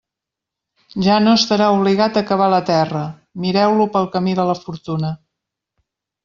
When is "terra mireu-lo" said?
2.71-3.87